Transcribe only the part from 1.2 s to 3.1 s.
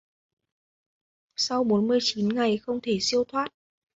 sau bốn mươi chín ngày không thể